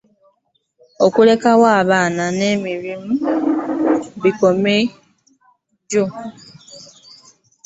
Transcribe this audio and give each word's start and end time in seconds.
Alekera 1.05 1.51
banne 1.89 2.43
emirimu 2.53 3.11
ne 4.21 4.29
bamenyeka 4.39 4.49
nagyo. 4.63 6.05